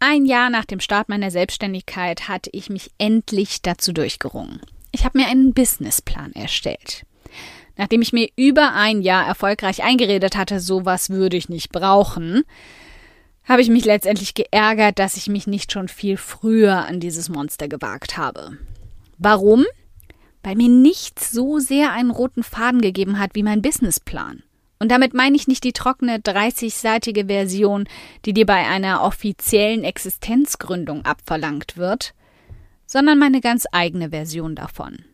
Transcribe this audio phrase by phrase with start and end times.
[0.00, 4.60] ein Jahr nach dem Start meiner Selbstständigkeit hatte ich mich endlich dazu durchgerungen.
[4.92, 7.04] Ich habe mir einen Businessplan erstellt.
[7.76, 12.42] Nachdem ich mir über ein Jahr erfolgreich eingeredet hatte, sowas würde ich nicht brauchen,
[13.44, 17.68] habe ich mich letztendlich geärgert, dass ich mich nicht schon viel früher an dieses Monster
[17.68, 18.58] gewagt habe.
[19.18, 19.64] Warum?
[20.42, 24.42] Weil mir nichts so sehr einen roten Faden gegeben hat wie mein Businessplan.
[24.80, 27.86] Und damit meine ich nicht die trockene 30-seitige Version,
[28.24, 32.14] die dir bei einer offiziellen Existenzgründung abverlangt wird,
[32.86, 35.04] sondern meine ganz eigene Version davon.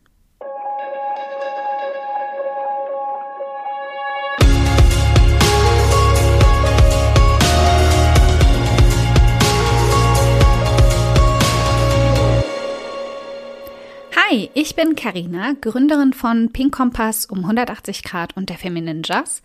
[14.28, 19.40] Hi, ich bin Karina, Gründerin von Pink Kompass um 180 Grad und der Feminine Jazz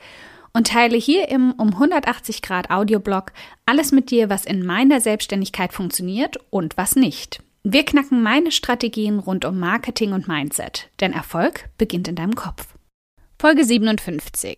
[0.54, 3.32] und teile hier im um 180 Grad Audioblog
[3.68, 7.44] alles mit dir, was in meiner Selbstständigkeit funktioniert und was nicht.
[7.64, 12.74] Wir knacken meine Strategien rund um Marketing und Mindset, denn Erfolg beginnt in deinem Kopf.
[13.38, 14.58] Folge 57.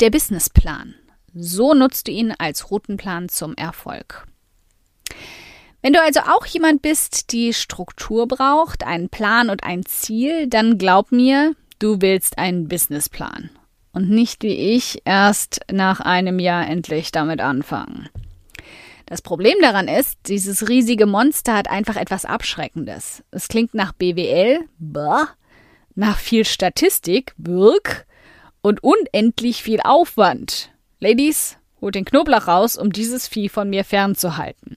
[0.00, 0.96] Der Businessplan.
[1.32, 4.26] So nutzt du ihn als Routenplan zum Erfolg.
[5.82, 10.78] Wenn du also auch jemand bist, die Struktur braucht, einen Plan und ein Ziel, dann
[10.78, 13.50] glaub mir, du willst einen Businessplan.
[13.92, 18.08] Und nicht wie ich erst nach einem Jahr endlich damit anfangen.
[19.06, 23.24] Das Problem daran ist, dieses riesige Monster hat einfach etwas Abschreckendes.
[23.32, 25.30] Es klingt nach BWL, bah,
[25.96, 28.06] nach viel Statistik, wirk,
[28.62, 30.70] und unendlich viel Aufwand.
[31.00, 34.76] Ladies, holt den Knoblauch raus, um dieses Vieh von mir fernzuhalten.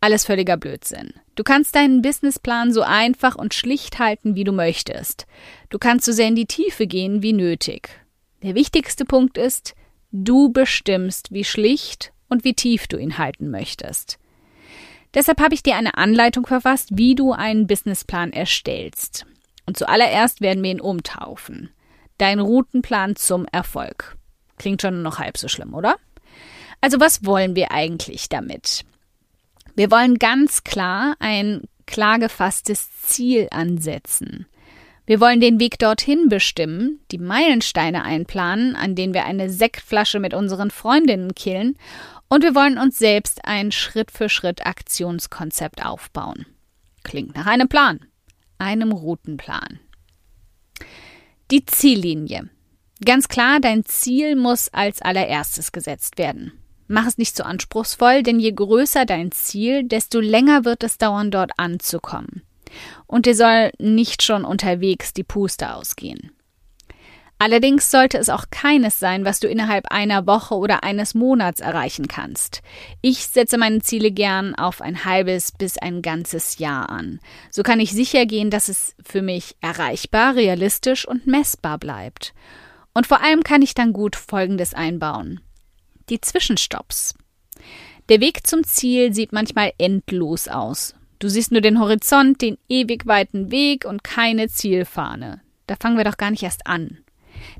[0.00, 1.12] Alles völliger Blödsinn.
[1.34, 5.26] Du kannst deinen Businessplan so einfach und schlicht halten, wie du möchtest.
[5.70, 7.88] Du kannst so sehr in die Tiefe gehen, wie nötig.
[8.42, 9.74] Der wichtigste Punkt ist,
[10.12, 14.18] du bestimmst, wie schlicht und wie tief du ihn halten möchtest.
[15.14, 19.26] Deshalb habe ich dir eine Anleitung verfasst, wie du einen Businessplan erstellst.
[19.66, 21.70] Und zuallererst werden wir ihn umtaufen.
[22.18, 24.16] Dein Routenplan zum Erfolg.
[24.58, 25.96] Klingt schon noch halb so schlimm, oder?
[26.80, 28.84] Also was wollen wir eigentlich damit?
[29.78, 34.46] Wir wollen ganz klar ein klar gefasstes Ziel ansetzen.
[35.06, 40.34] Wir wollen den Weg dorthin bestimmen, die Meilensteine einplanen, an denen wir eine Sektflasche mit
[40.34, 41.78] unseren Freundinnen killen,
[42.28, 46.44] und wir wollen uns selbst ein Schritt für Schritt Aktionskonzept aufbauen.
[47.04, 48.00] Klingt nach einem Plan,
[48.58, 49.78] einem Routenplan.
[51.52, 52.50] Die Ziellinie.
[53.04, 56.52] Ganz klar, dein Ziel muss als allererstes gesetzt werden.
[56.88, 60.96] Mach es nicht zu so anspruchsvoll, denn je größer dein Ziel, desto länger wird es
[60.96, 62.42] dauern, dort anzukommen.
[63.06, 66.32] Und dir soll nicht schon unterwegs die Puste ausgehen.
[67.40, 72.08] Allerdings sollte es auch keines sein, was du innerhalb einer Woche oder eines Monats erreichen
[72.08, 72.62] kannst.
[73.00, 77.20] Ich setze meine Ziele gern auf ein halbes bis ein ganzes Jahr an.
[77.50, 82.34] So kann ich sicher gehen, dass es für mich erreichbar, realistisch und messbar bleibt.
[82.92, 85.40] Und vor allem kann ich dann gut Folgendes einbauen
[86.10, 87.14] die Zwischenstopps.
[88.08, 90.94] Der Weg zum Ziel sieht manchmal endlos aus.
[91.18, 95.40] Du siehst nur den Horizont, den ewig weiten Weg und keine Zielfahne.
[95.66, 96.98] Da fangen wir doch gar nicht erst an.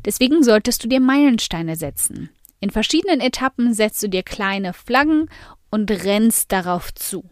[0.05, 2.31] Deswegen solltest du dir Meilensteine setzen.
[2.61, 5.29] In verschiedenen Etappen setzt du dir kleine Flaggen
[5.71, 7.25] und rennst darauf zu.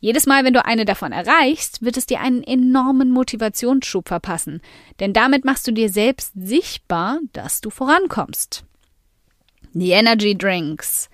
[0.00, 4.60] Jedes Mal, wenn du eine davon erreichst, wird es dir einen enormen Motivationsschub verpassen,
[4.98, 8.64] denn damit machst du dir selbst sichtbar, dass du vorankommst.
[9.74, 11.08] Die Energy Drinks.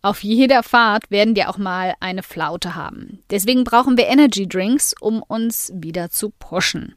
[0.00, 3.24] Auf jeder Fahrt werden wir auch mal eine Flaute haben.
[3.30, 6.94] Deswegen brauchen wir Energy Drinks, um uns wieder zu pushen.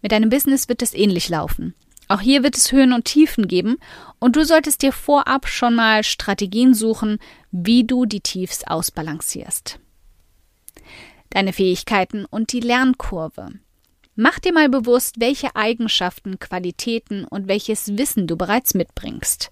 [0.00, 1.74] Mit deinem Business wird es ähnlich laufen.
[2.08, 3.76] Auch hier wird es Höhen und Tiefen geben
[4.18, 7.18] und du solltest dir vorab schon mal Strategien suchen,
[7.50, 9.78] wie du die Tiefs ausbalancierst.
[11.28, 13.48] Deine Fähigkeiten und die Lernkurve.
[14.18, 19.50] Mach dir mal bewusst, welche Eigenschaften, Qualitäten und welches Wissen du bereits mitbringst.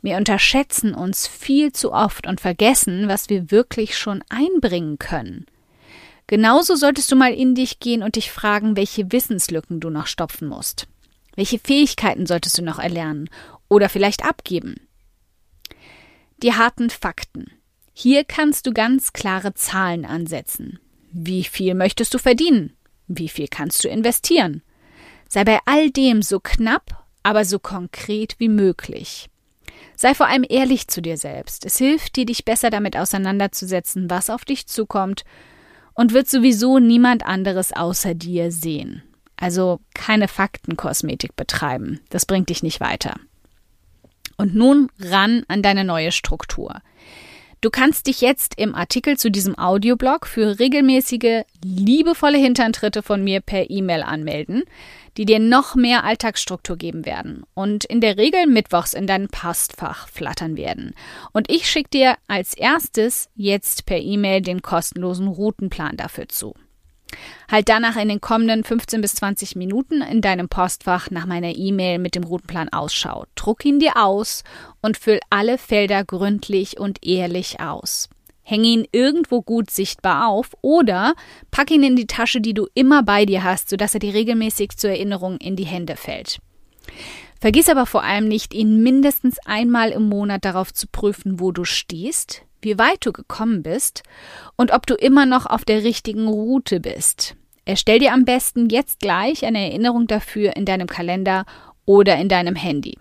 [0.00, 5.44] Wir unterschätzen uns viel zu oft und vergessen, was wir wirklich schon einbringen können.
[6.26, 10.48] Genauso solltest du mal in dich gehen und dich fragen, welche Wissenslücken du noch stopfen
[10.48, 10.86] musst.
[11.36, 13.28] Welche Fähigkeiten solltest du noch erlernen
[13.68, 14.76] oder vielleicht abgeben?
[16.42, 17.52] Die harten Fakten.
[17.92, 20.78] Hier kannst du ganz klare Zahlen ansetzen.
[21.12, 22.77] Wie viel möchtest du verdienen?
[23.08, 24.62] Wie viel kannst du investieren?
[25.28, 29.28] Sei bei all dem so knapp, aber so konkret wie möglich.
[29.96, 31.66] Sei vor allem ehrlich zu dir selbst.
[31.66, 35.24] Es hilft dir, dich besser damit auseinanderzusetzen, was auf dich zukommt
[35.94, 39.02] und wird sowieso niemand anderes außer dir sehen.
[39.36, 42.00] Also keine Faktenkosmetik betreiben.
[42.10, 43.16] Das bringt dich nicht weiter.
[44.36, 46.80] Und nun ran an deine neue Struktur.
[47.60, 53.40] Du kannst dich jetzt im Artikel zu diesem Audioblog für regelmäßige, liebevolle Hinterntritte von mir
[53.40, 54.62] per E-Mail anmelden,
[55.16, 60.06] die dir noch mehr Alltagsstruktur geben werden und in der Regel mittwochs in dein Postfach
[60.06, 60.94] flattern werden.
[61.32, 66.54] Und ich schicke dir als erstes jetzt per E-Mail den kostenlosen Routenplan dafür zu.
[67.50, 71.98] Halt danach in den kommenden 15 bis 20 Minuten in deinem Postfach nach meiner E-Mail
[71.98, 73.24] mit dem Routenplan Ausschau.
[73.34, 74.44] Druck ihn dir aus
[74.82, 78.08] und füll alle Felder gründlich und ehrlich aus.
[78.42, 81.14] Hänge ihn irgendwo gut sichtbar auf oder
[81.50, 84.76] pack ihn in die Tasche, die du immer bei dir hast, sodass er dir regelmäßig
[84.76, 86.38] zur Erinnerung in die Hände fällt.
[87.40, 91.64] Vergiss aber vor allem nicht, ihn mindestens einmal im Monat darauf zu prüfen, wo du
[91.64, 94.02] stehst, wie weit du gekommen bist
[94.56, 97.36] und ob du immer noch auf der richtigen Route bist.
[97.64, 101.44] Erstell dir am besten jetzt gleich eine Erinnerung dafür in deinem Kalender
[101.84, 102.98] oder in deinem Handy.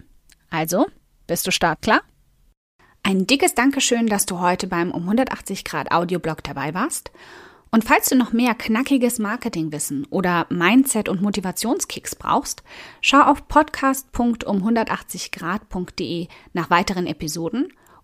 [0.50, 0.88] Also,
[1.25, 2.01] bist du startklar?
[3.04, 7.12] Ein dickes Dankeschön, dass du heute beim um 180 Grad Audioblog dabei warst.
[7.71, 12.63] Und falls du noch mehr knackiges Marketingwissen oder Mindset- und Motivationskicks brauchst,
[13.01, 17.74] schau auf podcast.um180grad.de nach weiteren Episoden